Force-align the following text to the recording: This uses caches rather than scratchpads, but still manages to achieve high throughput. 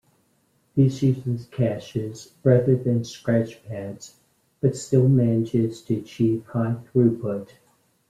This 0.75 1.03
uses 1.03 1.45
caches 1.45 2.33
rather 2.43 2.75
than 2.75 3.01
scratchpads, 3.03 4.15
but 4.59 4.75
still 4.75 5.07
manages 5.07 5.83
to 5.83 5.97
achieve 5.97 6.43
high 6.47 6.77
throughput. 6.91 7.49